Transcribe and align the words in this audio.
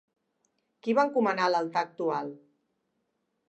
Qui 0.87 0.95
va 0.99 1.03
encomanar 1.09 1.51
l'altar 1.57 1.85
actual? 1.89 2.33